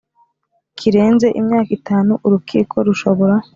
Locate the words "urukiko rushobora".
2.25-3.35